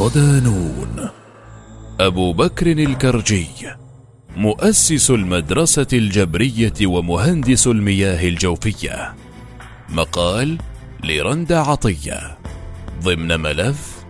صدانون. 0.00 1.08
أبو 2.00 2.32
بكر 2.32 2.66
الكرجي 2.66 3.46
مؤسس 4.36 5.10
المدرسة 5.10 5.86
الجبرية 5.92 6.86
ومهندس 6.86 7.66
المياه 7.66 8.28
الجوفية. 8.28 9.14
مقال 9.88 10.58
لرندا 11.04 11.58
عطية. 11.58 12.38
ضمن 13.02 13.40
ملف 13.40 14.04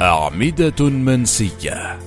أعمدة 0.00 0.84
منسية. 0.88 1.98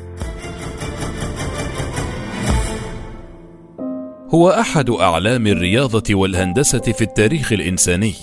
هو 4.33 4.49
أحد 4.49 4.89
أعلام 4.89 5.47
الرياضة 5.47 6.15
والهندسة 6.15 6.79
في 6.79 7.01
التاريخ 7.01 7.53
الإنساني 7.53 8.15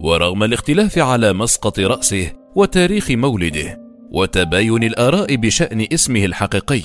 ورغم 0.00 0.42
الاختلاف 0.42 0.98
على 0.98 1.32
مسقط 1.32 1.78
رأسه 1.78 2.32
وتاريخ 2.56 3.10
مولده 3.10 3.83
وتباين 4.14 4.82
الآراء 4.84 5.36
بشأن 5.36 5.86
اسمه 5.92 6.24
الحقيقي 6.24 6.82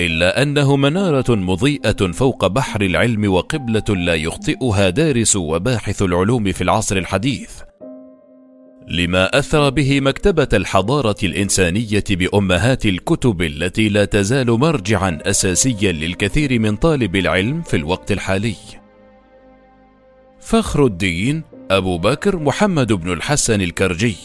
إلا 0.00 0.42
أنه 0.42 0.76
منارة 0.76 1.34
مضيئة 1.34 2.12
فوق 2.12 2.46
بحر 2.46 2.82
العلم 2.82 3.32
وقبلة 3.32 3.96
لا 3.96 4.14
يخطئها 4.14 4.90
دارس 4.90 5.36
وباحث 5.36 6.02
العلوم 6.02 6.52
في 6.52 6.64
العصر 6.64 6.96
الحديث. 6.96 7.50
لما 8.88 9.38
أثر 9.38 9.70
به 9.70 10.00
مكتبة 10.00 10.48
الحضارة 10.52 11.16
الإنسانية 11.22 12.04
بأمهات 12.10 12.86
الكتب 12.86 13.42
التي 13.42 13.88
لا 13.88 14.04
تزال 14.04 14.50
مرجعا 14.50 15.18
أساسيا 15.22 15.92
للكثير 15.92 16.58
من 16.58 16.76
طالب 16.76 17.16
العلم 17.16 17.62
في 17.62 17.76
الوقت 17.76 18.12
الحالي. 18.12 18.56
فخر 20.40 20.86
الدين 20.86 21.42
أبو 21.70 21.98
بكر 21.98 22.36
محمد 22.36 22.92
بن 22.92 23.12
الحسن 23.12 23.60
الكرجي. 23.60 24.16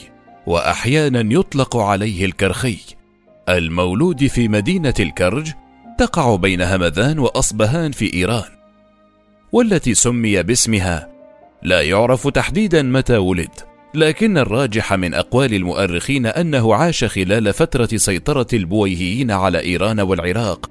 وأحيانا 0.48 1.34
يطلق 1.34 1.78
عليه 1.78 2.26
الكرخي. 2.26 2.78
المولود 3.50 4.28
في 4.28 4.48
مدينة 4.48 4.94
الكرج 5.00 5.52
تقع 5.98 6.36
بين 6.36 6.62
همذان 6.62 7.20
وأصبهان 7.20 7.92
في 7.92 8.14
إيران 8.14 8.50
والتي 9.52 9.94
سمي 9.94 10.44
باسمها. 10.44 11.10
لا 11.64 11.82
يعرف 11.82 12.28
تحديدا 12.28 12.82
متى 12.82 13.18
ولد 13.18 13.50
لكن 13.94 14.38
الراجح 14.38 14.94
من 14.94 15.14
أقوال 15.14 15.54
المؤرخين 15.54 16.26
أنه 16.26 16.76
عاش 16.76 17.04
خلال 17.04 17.54
فترة 17.54 17.90
سيطرة 17.96 18.48
البويهيين 18.54 19.32
على 19.32 19.60
إيران 19.60 20.00
والعراق 20.00 20.70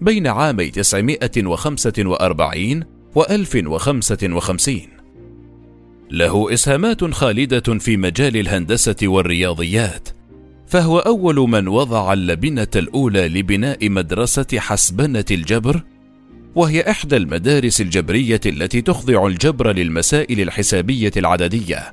بين 0.00 0.26
عامي 0.26 0.70
945 0.70 2.84
و 3.14 3.22
1055 3.22 4.80
له 6.12 6.52
إسهامات 6.52 7.04
خالدة 7.04 7.78
في 7.78 7.96
مجال 7.96 8.36
الهندسة 8.36 8.96
والرياضيات 9.02 10.08
فهو 10.66 10.98
أول 10.98 11.36
من 11.36 11.68
وضع 11.68 12.12
اللبنة 12.12 12.68
الأولى 12.76 13.28
لبناء 13.28 13.88
مدرسة 13.88 14.46
حسبنة 14.58 15.24
الجبر 15.30 15.82
وهي 16.54 16.90
إحدى 16.90 17.16
المدارس 17.16 17.80
الجبرية 17.80 18.40
التي 18.46 18.80
تخضع 18.80 19.26
الجبر 19.26 19.72
للمسائل 19.72 20.40
الحسابية 20.40 21.12
العددية 21.16 21.92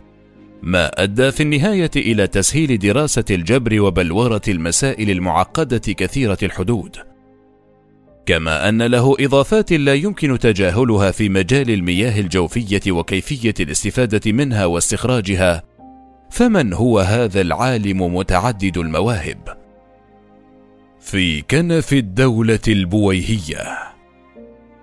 ما 0.64 1.04
أدى 1.04 1.32
في 1.32 1.44
النهاية 1.44 1.92
إلى 1.96 2.28
تسهيل 2.28 2.80
دراسة 2.80 3.26
الجبر 3.32 3.82
وبلورة 3.82 4.42
المسائل 4.48 5.10
المعقدة 5.10 5.94
كثيرة 5.94 6.38
الحدود. 6.44 6.98
كما 8.30 8.70
أن 8.70 8.82
له 8.82 9.16
إضافات 9.20 9.74
لا 9.74 9.94
يمكن 9.94 10.40
تجاهلها 10.40 11.12
في 11.12 11.30
مجال 11.30 11.70
المياه 11.70 12.20
الجوفية 12.20 12.92
وكيفية 12.92 13.54
الاستفادة 13.60 14.32
منها 14.32 14.66
واستخراجها. 14.66 15.64
فمن 16.32 16.74
هو 16.74 17.00
هذا 17.00 17.42
العالم 17.42 18.16
متعدد 18.16 18.78
المواهب؟ 18.78 19.58
في 21.00 21.42
كنف 21.42 21.94
الدولة 21.94 22.60
البويهية. 22.68 23.78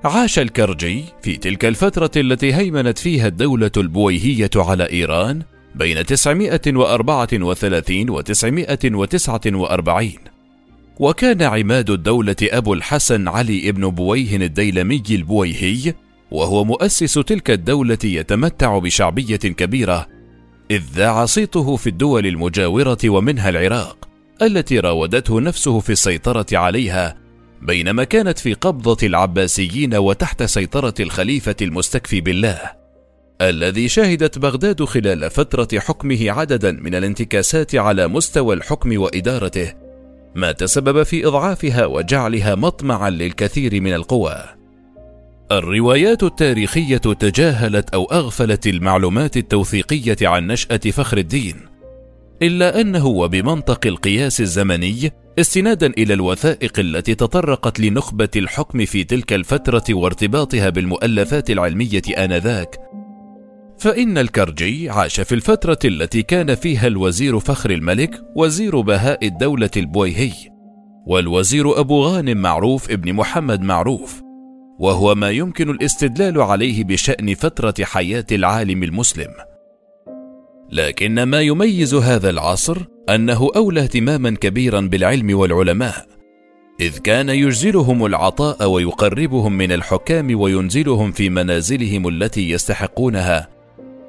عاش 0.05 0.39
الكرجي 0.39 1.05
في 1.23 1.37
تلك 1.37 1.65
الفترة 1.65 2.11
التي 2.17 2.55
هيمنت 2.55 2.99
فيها 2.99 3.27
الدولة 3.27 3.73
البويهية 3.77 4.51
على 4.56 4.91
إيران 4.91 5.43
بين 5.75 6.06
934 6.06 8.11
و 8.11 8.21
949 8.21 10.36
وكان 10.99 11.43
عماد 11.43 11.91
الدولة 11.91 12.37
أبو 12.43 12.75
الحسن 12.75 13.29
علي 13.29 13.73
بن 13.73 13.89
بويه 13.89 14.37
الديلمي 14.37 15.03
البويهي 15.11 15.95
وهو 16.31 16.65
مؤسس 16.65 17.15
تلك 17.15 17.51
الدولة 17.51 17.99
يتمتع 18.05 18.79
بشعبية 18.79 19.37
كبيرة 19.37 20.06
إذ 20.71 20.83
ذاع 20.95 21.25
صيته 21.25 21.77
في 21.77 21.87
الدول 21.87 22.27
المجاورة 22.27 22.99
ومنها 23.06 23.49
العراق 23.49 24.09
التي 24.43 24.81
راودته 24.81 25.41
نفسه 25.41 25.81
في 25.81 25.93
السيطرة 25.93 26.47
عليها 26.53 27.17
بينما 27.62 28.05
كانت 28.05 28.39
في 28.39 28.55
قبضة 28.55 29.06
العباسيين 29.06 29.95
وتحت 29.95 30.43
سيطرة 30.43 30.95
الخليفة 31.01 31.56
المستكفي 31.62 32.21
بالله 32.21 32.61
الذي 33.41 33.89
شهدت 33.89 34.39
بغداد 34.39 34.85
خلال 34.85 35.31
فترة 35.31 35.81
حكمه 35.81 36.31
عددا 36.31 36.73
من 36.73 36.95
الانتكاسات 36.95 37.75
على 37.75 38.09
مستوى 38.09 38.55
الحكم 38.55 39.01
وإدارته. 39.01 39.86
ما 40.34 40.53
تسبب 40.53 41.03
في 41.03 41.26
إضعافها 41.26 41.87
وجعلها 41.87 42.54
مطمعا 42.54 43.10
للكثير 43.10 43.81
من 43.81 43.94
القوى. 43.94 44.44
الروايات 45.53 46.22
التاريخية 46.22 46.97
تجاهلت 46.97 47.91
أو 47.91 48.04
أغفلت 48.04 48.66
المعلومات 48.66 49.37
التوثيقية 49.37 50.16
عن 50.22 50.47
نشأة 50.47 50.76
فخر 50.76 51.19
الدين، 51.19 51.56
إلا 52.42 52.81
أنه 52.81 53.06
وبمنطق 53.06 53.87
القياس 53.87 54.41
الزمني 54.41 55.12
استنادا 55.38 55.87
إلى 55.87 56.14
الوثائق 56.14 56.78
التي 56.78 57.14
تطرقت 57.14 57.81
لنخبة 57.81 58.28
الحكم 58.37 58.84
في 58.84 59.04
تلك 59.04 59.32
الفترة 59.32 59.84
وارتباطها 59.91 60.69
بالمؤلفات 60.69 61.50
العلمية 61.50 62.03
آنذاك، 62.19 62.78
فإن 63.78 64.19
الكرجي 64.19 64.91
عاش 64.91 65.20
في 65.20 65.34
الفترة 65.34 65.78
التي 65.84 66.22
كان 66.22 66.54
فيها 66.54 66.87
الوزير 66.87 67.38
فخر 67.38 67.70
الملك 67.70 68.22
وزير 68.34 68.81
بهاء 68.81 69.26
الدولة 69.26 69.70
البويهي، 69.76 70.32
والوزير 71.06 71.81
أبو 71.81 72.03
غانم 72.03 72.37
معروف 72.37 72.91
ابن 72.91 73.12
محمد 73.12 73.60
معروف، 73.60 74.22
وهو 74.78 75.14
ما 75.14 75.31
يمكن 75.31 75.70
الاستدلال 75.70 76.41
عليه 76.41 76.84
بشأن 76.84 77.34
فترة 77.34 77.75
حياة 77.82 78.26
العالم 78.32 78.82
المسلم. 78.82 79.31
لكن 80.72 81.22
ما 81.22 81.41
يميز 81.41 81.94
هذا 81.94 82.31
العصر 82.31 82.78
أنه 83.08 83.50
أولى 83.56 83.81
اهتماما 83.81 84.31
كبيرا 84.31 84.81
بالعلم 84.81 85.38
والعلماء. 85.38 86.06
إذ 86.81 86.98
كان 86.98 87.28
يجزلهم 87.28 88.06
العطاء 88.06 88.70
ويقربهم 88.70 89.53
من 89.53 89.72
الحكام 89.72 90.41
وينزلهم 90.41 91.12
في 91.12 91.31
منازلهم 91.31 92.08
التي 92.08 92.50
يستحقونها 92.50 93.56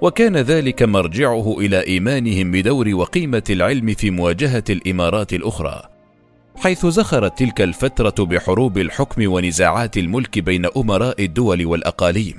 وكان 0.02 0.38
ذلك 0.38 0.84
مرجعه 0.84 1.60
إلى 1.60 1.82
إيمانهم 1.88 2.52
بدور 2.52 2.96
وقيمة 2.96 3.44
العلم 3.50 3.94
في 3.94 4.12
مواجهة 4.12 4.64
الإمارات 4.70 5.34
الأخرى 5.34 5.82
حيث 6.56 6.86
زخرت 6.86 7.40
تلك 7.40 7.62
الفترة 7.62 8.26
بحروب 8.26 8.78
الحكم 8.78 9.32
ونزاعات 9.32 9.98
الملك 9.98 10.40
أمراء 10.40 10.66
أمراء 10.78 11.24
الدول 11.24 11.66
والأقاليم. 11.66 12.36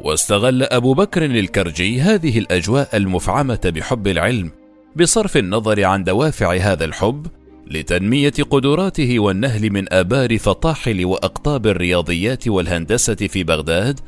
واستغل 0.00 0.62
أبو 0.62 0.94
بكر 0.94 1.24
الكرجي 1.24 2.00
هذه 2.00 2.38
الأجواء 2.38 2.96
المفعمة 2.96 3.72
بحب 3.76 4.06
العلم 4.06 4.50
بصرف 4.96 5.36
النظر 5.36 5.84
عن 5.84 6.04
دوافع 6.04 6.56
هذا 6.56 6.84
الحب 6.84 7.26
لتنمية 7.66 8.32
قدراته 8.50 9.18
والنهل 9.18 9.70
من 9.70 9.92
آبار 9.92 10.38
فطاحل 10.38 11.04
وأقطاب 11.04 11.66
الرياضيات 11.66 12.48
والهندسة 12.48 13.14
في 13.14 13.44
بغداد 13.44 14.00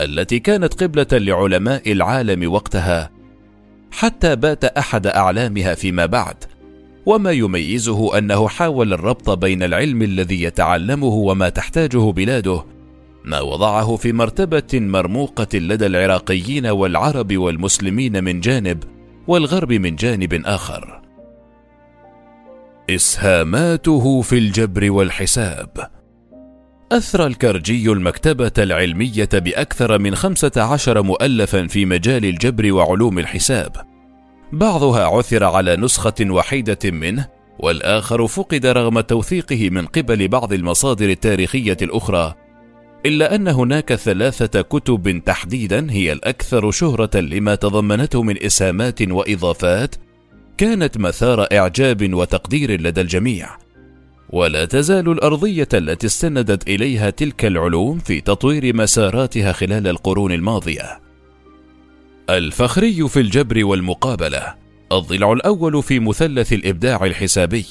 التي 0.00 0.38
كانت 0.38 0.82
قبلة 0.82 1.06
لعلماء 1.12 1.92
العالم 1.92 2.52
وقتها 2.52 3.10
حتى 3.90 4.36
بات 4.36 4.64
أحد 4.64 5.06
أعلامها 5.06 5.74
فيما 5.74 6.06
بعد 6.06 6.44
وما 7.06 7.30
يميزه 7.30 8.18
أنه 8.18 8.48
حاول 8.48 8.92
الربط 8.92 9.30
بين 9.30 9.62
العلم 9.62 10.02
الذي 10.02 10.42
يتعلمه 10.42 11.06
وما 11.06 11.48
تحتاجه 11.48 12.12
بلاده 12.12 12.64
ما 13.24 13.40
وضعه 13.40 13.96
في 13.96 14.12
مرتبة 14.12 14.80
مرموقة 14.80 15.58
لدى 15.58 15.86
العراقيين 15.86 16.66
والعرب 16.66 17.36
والمسلمين 17.36 18.24
من 18.24 18.40
جانب 18.40 18.84
والغرب 19.26 19.72
من 19.72 19.96
جانب 19.96 20.42
آخر. 20.44 21.00
إسهاماته 22.90 24.20
في 24.20 24.38
الجبر 24.38 24.90
والحساب. 24.90 25.90
أثرى 26.92 27.26
الكرجي 27.26 27.92
المكتبة 27.92 28.52
العلمية 28.58 29.28
بأكثر 29.32 29.98
من 29.98 30.14
خمسة 30.14 30.52
عشر 30.56 31.02
مؤلفا 31.02 31.66
في 31.66 31.86
مجال 31.86 32.24
الجبر 32.24 32.72
وعلوم 32.72 33.18
الحساب. 33.18 33.76
بعضها 34.52 35.04
عثر 35.04 35.44
على 35.44 35.76
نسخة 35.76 36.14
وحيدة 36.20 36.78
منه 36.84 37.28
والآخر 37.58 38.26
فقد 38.26 38.66
رغم 38.66 39.00
توثيقه 39.00 39.70
من 39.70 39.86
قبل 39.86 40.28
بعض 40.28 40.52
المصادر 40.52 41.10
التاريخية 41.10 41.76
الأخرى 41.82 42.34
إلا 43.06 43.34
أن 43.34 43.48
هناك 43.48 43.94
ثلاثة 43.94 44.62
كتب 44.62 45.22
تحديدا 45.26 45.90
هي 45.90 46.12
الأكثر 46.12 46.70
شهرة 46.70 47.20
لما 47.20 47.54
تضمنته 47.54 48.22
من 48.22 48.42
إسهامات 48.42 49.02
وإضافات 49.02 49.94
كانت 50.58 50.98
مثار 50.98 51.46
إعجاب 51.52 52.14
وتقدير 52.14 52.80
لدى 52.80 53.00
الجميع. 53.00 53.63
ولا 54.30 54.64
تزال 54.64 55.08
الأرضية 55.08 55.68
التي 55.74 56.06
استندت 56.06 56.68
إليها 56.68 57.10
تلك 57.10 57.44
العلوم 57.44 57.98
في 57.98 58.20
تطوير 58.20 58.76
مساراتها 58.76 59.52
خلال 59.52 59.88
القرون 59.88 60.32
الماضية. 60.32 61.00
الفخري 62.30 63.08
في 63.08 63.20
الجبر 63.20 63.64
والمقابلة 63.64 64.54
الضلع 64.92 65.32
الأول 65.32 65.82
في 65.82 66.00
مثلث 66.00 66.52
الإبداع 66.52 67.04
الحسابي. 67.04 67.66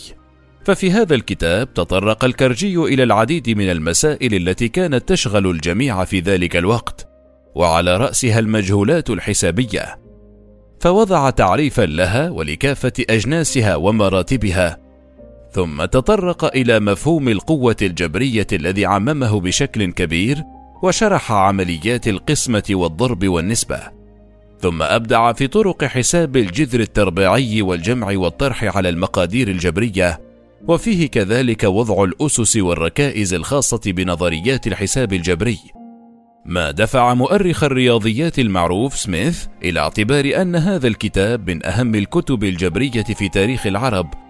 ففي 0.66 0.92
هذا 0.92 1.16
الكتاب 1.16 1.74
تطرق 1.74 2.26
الكرجي 2.26 2.78
إلى 2.78 3.04
العديد 3.04 3.50
من 3.50 3.72
المسائل 3.72 4.34
التي 4.34 4.68
كانت 4.68 5.10
تشغل 5.10 5.48
الجميع 5.48 6.04
في 6.06 6.20
ذلك 6.20 6.56
الوقت 6.56 7.08
وعلى 7.56 7.98
رأسها 7.98 8.40
المجهولات 8.40 9.10
الحسابية. 9.10 10.00
فوضع 10.80 11.30
تعريفا 11.30 11.86
لها 11.86 12.30
ولكافة 12.30 12.94
أجناسها 13.10 13.76
ومراتبها 13.76 14.83
ثم 15.54 15.86
تطرق 15.86 16.46
إلى 16.46 16.80
مفهوم 16.80 17.30
القوة 17.30 17.76
الجبرية 17.82 18.48
الذي 18.54 18.86
عممه 18.86 19.40
بشكل 19.40 19.92
كبير 19.92 20.44
وشرح 20.84 21.32
عمليات 21.32 22.08
القسمة 22.08 22.64
والضرب 22.70 23.28
والنسبة. 23.28 23.80
ثم 24.62 24.82
أبدع 24.82 25.34
في 25.34 25.48
طرق 25.48 25.84
حساب 25.84 26.38
الجذر 26.38 26.80
التربيعي 26.80 27.62
والجمع 27.62 28.08
والطرح 28.18 28.78
على 28.78 28.90
المقادير 28.90 29.48
الجبرية 29.48 30.22
وفيه 30.68 31.08
كذلك 31.08 31.64
وضع 31.64 32.04
الأسس 32.04 32.58
والركائز 32.58 33.34
الخاصة 33.34 33.82
بنظريات 33.86 34.68
الحساب 34.68 35.14
الجبري. 35.14 35.60
ما 36.46 36.72
دفع 36.72 37.14
مؤرخ 37.14 37.64
الرياضيات 37.64 38.40
المعروف 38.40 38.98
سميث 38.98 39.46
إلى 39.64 39.80
اعتبار 39.80 40.42
أن 40.42 40.56
هذا 40.56 40.88
الكتاب 40.88 41.50
من 41.50 41.66
أهم 41.66 41.96
الكتب 41.96 42.44
الجبرية 42.44 43.04
في 43.04 43.30
تاريخ 43.30 43.68
العرب 43.68 44.23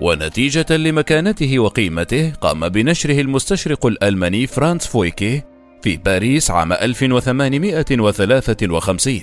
ونتيجة 0.00 0.76
لمكانته 0.76 1.58
وقيمته 1.58 2.30
قام 2.30 2.68
بنشره 2.68 3.20
المستشرق 3.20 3.86
الألماني 3.86 4.46
فرانس 4.46 4.86
فويكي 4.86 5.42
في 5.82 5.96
باريس 5.96 6.50
عام 6.50 6.72
1853 6.72 9.20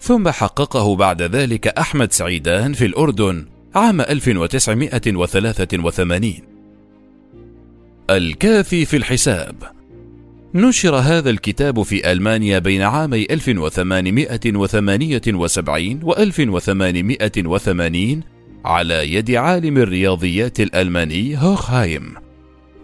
ثم 0.00 0.28
حققه 0.28 0.96
بعد 0.96 1.22
ذلك 1.22 1.66
أحمد 1.66 2.12
سعيدان 2.12 2.72
في 2.72 2.86
الأردن 2.86 3.46
عام 3.74 4.00
1983 4.00 6.34
الكافي 8.10 8.84
في 8.84 8.96
الحساب. 8.96 9.54
نشر 10.54 10.96
هذا 10.96 11.30
الكتاب 11.30 11.82
في 11.82 12.12
ألمانيا 12.12 12.58
بين 12.58 12.82
عامي 12.82 13.26
1878 13.30 16.00
و 16.02 16.12
1880 16.12 18.22
على 18.64 19.14
يد 19.14 19.30
عالم 19.30 19.78
الرياضيات 19.78 20.60
الألماني 20.60 21.38
هوخهايم 21.38 22.14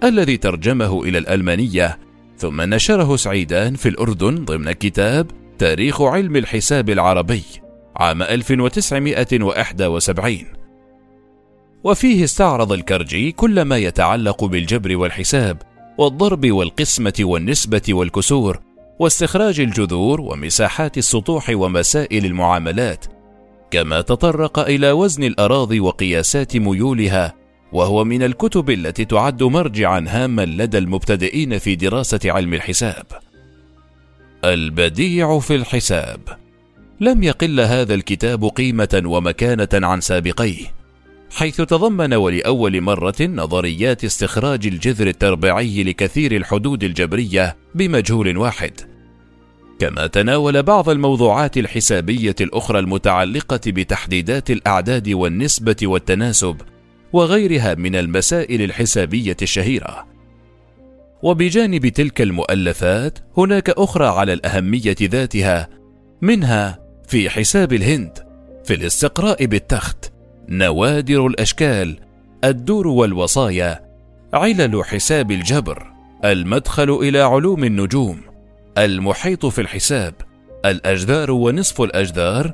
الذي 0.04 0.36
ترجمه 0.36 1.04
إلى 1.04 1.18
الألمانية 1.18 1.98
ثم 2.38 2.62
نشره 2.62 3.16
سعيدان 3.16 3.74
في 3.74 3.88
الأردن 3.88 4.44
ضمن 4.44 4.72
كتاب 4.72 5.26
تاريخ 5.58 6.02
علم 6.02 6.36
الحساب 6.36 6.90
العربي 6.90 7.42
عام 7.96 8.22
1971 8.22 10.38
وفيه 11.84 12.24
استعرض 12.24 12.72
الكرجي 12.72 13.32
كل 13.32 13.62
ما 13.62 13.76
يتعلق 13.76 14.44
بالجبر 14.44 14.96
والحساب 14.96 15.62
والضرب 15.98 16.50
والقسمة 16.50 17.14
والنسبة 17.20 17.82
والكسور 17.88 18.60
واستخراج 18.98 19.60
الجذور 19.60 20.20
ومساحات 20.20 20.98
السطوح 20.98 21.50
ومسائل 21.50 22.24
المعاملات 22.24 23.04
كما 23.70 24.00
تطرق 24.00 24.58
إلى 24.58 24.92
وزن 24.92 25.24
الأراضي 25.24 25.80
وقياسات 25.80 26.56
ميولها 26.56 27.34
وهو 27.72 28.04
من 28.04 28.22
الكتب 28.22 28.70
التي 28.70 29.04
تعد 29.04 29.42
مرجعا 29.42 30.04
هاما 30.08 30.44
لدى 30.44 30.78
المبتدئين 30.78 31.58
في 31.58 31.74
دراسة 31.74 32.20
علم 32.24 32.54
الحساب. 32.54 33.06
البديع 34.44 35.38
في 35.38 35.54
الحساب. 35.54 36.20
لم 37.00 37.22
يقل 37.22 37.60
هذا 37.60 37.94
الكتاب 37.94 38.44
قيمة 38.44 39.02
ومكانة 39.04 39.68
عن 39.74 40.00
سابقيه 40.00 40.78
حيث 41.30 41.56
تضمن 41.60 42.14
ولأول 42.14 42.80
مرة 42.80 43.14
نظريات 43.20 44.04
استخراج 44.04 44.66
الجذر 44.66 45.06
التربيعي 45.06 45.84
لكثير 45.84 46.36
الحدود 46.36 46.84
الجبرية 46.84 47.56
بمجهول 47.74 48.36
واحد. 48.36 48.97
كما 49.78 50.06
تناول 50.06 50.62
بعض 50.62 50.88
الموضوعات 50.88 51.58
الحسابية 51.58 52.34
الأخرى 52.40 52.78
المتعلقة 52.78 53.60
بتحديدات 53.66 54.50
الأعداد 54.50 55.08
والنسبة 55.08 55.76
والتناسب 55.82 56.56
وغيرها 57.12 57.74
من 57.74 57.96
المسائل 57.96 58.62
الحسابية 58.62 59.36
الشهيرة. 59.42 60.06
وبجانب 61.22 61.88
تلك 61.88 62.20
المؤلفات 62.20 63.18
هناك 63.36 63.70
أخرى 63.70 64.06
على 64.06 64.32
الأهمية 64.32 64.96
ذاتها 65.02 65.68
منها 66.22 66.78
في 67.08 67.30
حساب 67.30 67.72
الهند 67.72 68.18
في 68.64 68.74
الاستقراء 68.74 69.46
بالتخت 69.46 70.12
نوادر 70.48 71.26
الأشكال 71.26 71.98
الدور 72.44 72.88
والوصايا 72.88 73.88
علل 74.34 74.84
حساب 74.84 75.30
الجبر 75.30 75.86
المدخل 76.24 76.90
إلى 76.90 77.20
علوم 77.20 77.64
النجوم. 77.64 78.27
المحيط 78.78 79.46
في 79.46 79.60
الحساب 79.60 80.14
الأجذار 80.64 81.30
ونصف 81.30 81.82
الأجذار 81.82 82.52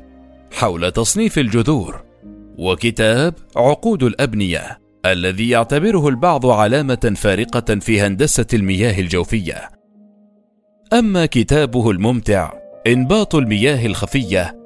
حول 0.53 0.91
تصنيف 0.91 1.39
الجذور 1.39 2.05
وكتاب 2.59 3.35
عقود 3.57 4.03
الأبنية 4.03 4.79
الذي 5.07 5.49
يعتبره 5.49 6.09
البعض 6.09 6.47
علامة 6.47 7.13
فارقة 7.17 7.75
في 7.75 8.01
هندسة 8.01 8.47
المياه 8.55 9.01
الجوفية. 9.01 9.69
أما 10.93 11.27
كتابه 11.27 11.91
الممتع 11.91 12.53
إنباط 12.87 13.35
المياه 13.35 13.87
الخفية 13.87 14.59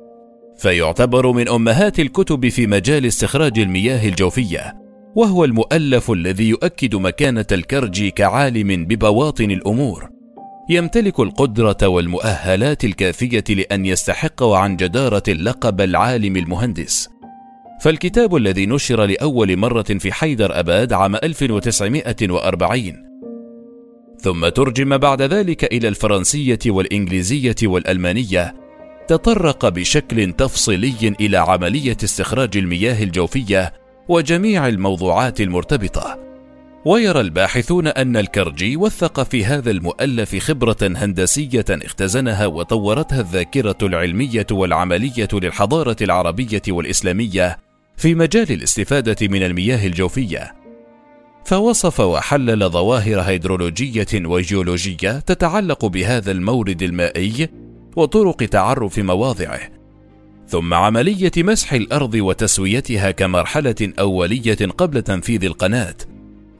فيعتبر 0.58 1.32
من 1.32 1.48
أمهات 1.48 2.00
الكتب 2.00 2.48
في 2.48 2.66
مجال 2.66 3.06
استخراج 3.06 3.58
المياه 3.58 4.08
الجوفية، 4.08 4.76
وهو 5.16 5.44
المؤلف 5.44 6.10
الذي 6.10 6.48
يؤكد 6.48 6.94
مكانة 6.94 7.46
الكرجي 7.52 8.10
كعالم 8.10 8.86
ببواطن 8.86 9.50
الأمور، 9.50 10.10
يمتلك 10.70 11.20
القدرة 11.20 11.88
والمؤهلات 11.88 12.84
الكافية 12.84 13.44
لأن 13.48 13.86
يستحق 13.86 14.42
عن 14.42 14.76
جدارة 14.76 15.22
اللقب 15.28 15.80
العالم 15.80 16.36
المهندس. 16.36 17.08
فالكتاب 17.80 18.36
الذي 18.36 18.66
نشر 18.66 19.04
لأول 19.04 19.56
مرة 19.56 19.82
في 19.82 20.12
حيدر 20.12 20.60
أباد 20.60 20.92
عام 20.92 21.16
1940 21.16 23.08
ثم 24.20 24.48
ترجم 24.48 24.96
بعد 24.96 25.22
ذلك 25.22 25.64
إلى 25.64 25.88
الفرنسية 25.88 26.58
والإنجليزية 26.66 27.56
والألمانية 27.62 28.54
تطرق 29.08 29.68
بشكل 29.68 30.32
تفصيلي 30.32 31.14
إلى 31.20 31.36
عملية 31.36 31.96
استخراج 32.04 32.56
المياه 32.56 33.02
الجوفية 33.02 33.72
وجميع 34.08 34.68
الموضوعات 34.68 35.40
المرتبطة 35.40 36.27
ويرى 36.84 37.20
الباحثون 37.20 37.86
أن 37.86 38.16
الكرجي 38.16 38.76
وثق 38.76 39.22
في 39.22 39.44
هذا 39.44 39.70
المؤلف 39.70 40.36
خبرة 40.36 40.76
هندسية 40.82 41.64
اختزنها 41.70 42.46
وطورتها 42.46 43.20
الذاكرة 43.20 43.76
العلمية 43.82 44.46
والعملية 44.50 45.28
للحضارة 45.32 45.96
العربية 46.00 46.62
والإسلامية 46.68 47.58
في 47.96 48.14
مجال 48.14 48.52
الاستفادة 48.52 49.28
من 49.28 49.42
المياه 49.42 49.86
الجوفية. 49.86 50.54
فوصف 51.44 52.00
وحلل 52.00 52.70
ظواهر 52.70 53.20
هيدرولوجية 53.20 54.06
وجيولوجية 54.14 55.18
تتعلق 55.18 55.86
بهذا 55.86 56.30
المورد 56.30 56.82
المائي 56.82 57.48
وطرق 57.96 58.36
تعرف 58.36 58.98
مواضعه. 58.98 59.60
ثم 60.48 60.74
عملية 60.74 61.32
مسح 61.36 61.72
الأرض 61.72 62.14
وتسويتها 62.14 63.10
كمرحلة 63.10 63.92
أولية 63.98 64.66
قبل 64.78 65.02
تنفيذ 65.02 65.44
القناة. 65.44 65.94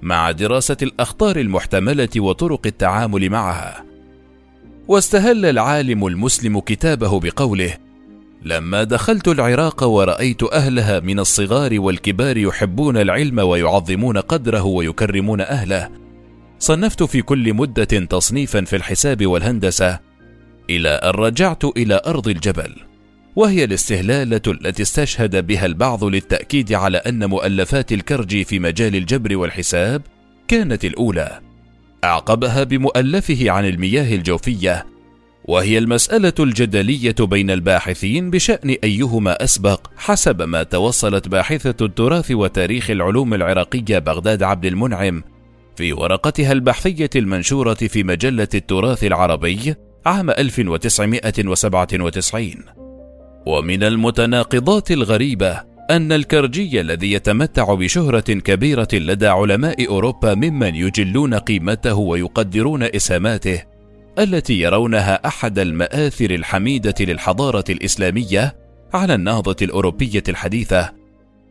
مع 0.02 0.31
دراسة 0.31 0.76
الأخطار 0.83 1.37
المحتملة 1.37 2.09
وطرق 2.17 2.61
التعامل 2.67 3.31
معها. 3.31 3.85
واستهل 4.88 5.45
العالم 5.45 6.07
المسلم 6.07 6.61
كتابه 6.61 7.21
بقوله: 7.21 7.76
لما 8.43 8.85
دخلت 8.85 9.28
العراق 9.28 9.83
ورأيت 9.85 10.43
أهلها 10.43 11.00
من 11.00 11.21
الصغار 11.21 11.81
والكبار 11.81 12.37
يحبون 12.37 12.97
العلم 12.97 13.38
ويعظمون 13.38 14.19
قدره 14.19 14.64
ويكرمون 14.64 15.40
أهله، 15.40 15.88
صنفت 16.59 17.02
في 17.02 17.23
كل 17.23 17.55
مدة 17.55 17.85
تصنيفا 17.85 18.64
في 18.64 18.76
الحساب 18.76 19.26
والهندسة، 19.26 19.99
إلى 20.71 20.88
أن 20.88 21.11
رجعت 21.11 21.64
إلى 21.64 22.00
أرض 22.07 22.28
الجبل. 22.28 22.88
وهي 23.38 23.64
الاستهلالة 23.64 24.42
التي 24.47 24.83
استشهد 24.83 25.47
بها 25.47 25.66
البعض 25.66 26.04
للتأكيد 26.04 26.73
على 26.73 26.99
أن 26.99 27.25
مؤلفات 27.25 27.92
الكرجي 27.92 28.45
في 28.45 28.59
مجال 28.59 28.97
الجبر 28.97 29.37
والحساب 29.37 30.02
كانت 30.49 30.85
الأولى، 30.85 31.40
أعقبها 32.04 32.64
بمؤلفه 32.64 33.50
عن 33.50 33.64
المياه 33.64 34.14
الجوفية، 34.14 34.87
وهي 35.45 35.78
المسألة 35.78 36.33
الجدلية 36.40 37.14
بين 37.21 37.50
الباحثين 37.50 38.30
بشأن 38.30 38.76
أيهما 38.85 39.45
أسبق 39.45 39.87
حسب 39.97 40.42
ما 40.42 40.62
توصلت 40.62 41.28
باحثة 41.28 41.87
التراث 41.87 42.30
وتاريخ 42.30 42.90
العلوم 42.90 43.35
العراقية 43.35 43.99
بغداد 43.99 44.42
عبد 44.42 44.64
المنعم 44.64 45.23
في 45.76 45.92
ورقتها 45.92 46.52
البحثية 46.52 47.11
المنشورة 47.16 47.75
في 47.75 48.02
مجلة 48.02 48.49
التراث 48.54 49.04
العربي 49.04 49.75
عام 50.07 50.30
1997 50.30 52.77
ومن 53.47 53.83
المتناقضات 53.83 54.90
الغريبة 54.90 55.61
أن 55.90 56.12
الكرجي 56.12 56.80
الذي 56.80 57.12
يتمتع 57.12 57.75
بشهرة 57.75 58.21
كبيرة 58.21 58.88
لدى 58.92 59.26
علماء 59.26 59.88
أوروبا 59.88 60.35
ممن 60.35 60.75
يجلون 60.75 61.35
قيمته 61.35 61.95
ويقدرون 61.95 62.83
إسهاماته 62.83 63.62
التي 64.18 64.61
يرونها 64.61 65.26
أحد 65.26 65.59
المآثر 65.59 66.30
الحميدة 66.30 66.95
للحضارة 67.00 67.64
الإسلامية 67.71 68.57
على 68.95 69.14
النهضة 69.14 69.57
الأوروبية 69.62 70.23
الحديثة 70.28 70.99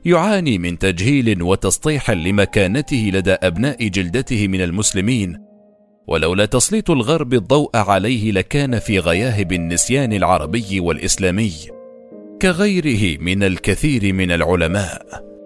يعاني 0.05 0.57
من 0.57 0.79
تجهيل 0.79 1.41
وتسطيح 1.43 2.11
لمكانته 2.11 3.11
لدى 3.13 3.31
أبناء 3.31 3.87
جلدته 3.87 4.47
من 4.47 4.61
المسلمين. 4.61 5.37
ولولا 6.07 6.45
تسليط 6.45 6.91
الغرب 6.91 7.33
الضوء 7.33 7.77
عليه 7.77 8.31
لكان 8.31 8.79
في 8.79 8.99
غياهب 8.99 9.53
النسيان 9.53 10.13
العربي 10.13 10.79
والإسلامي. 10.79 11.76
كغيره 12.41 13.17
من 13.21 13.43
الكثير 13.43 14.13
من 14.13 14.31
العلماء. 14.31 15.36